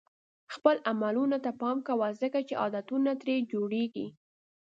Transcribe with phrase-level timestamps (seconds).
[0.53, 4.07] خپلو عملونو ته پام کوه ځکه چې عادتونه ترې جوړېږي.